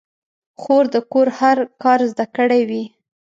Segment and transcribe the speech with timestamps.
[0.61, 2.83] خور د کور هر کار زده کړی وي.